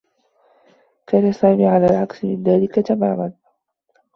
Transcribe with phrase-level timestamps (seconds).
[1.07, 3.33] كان سامي على العكس من ذلك تمامًا.